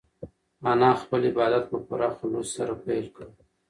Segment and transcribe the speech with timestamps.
[0.71, 3.25] انا خپل عبادت په پوره خلوص سره پیل کړ.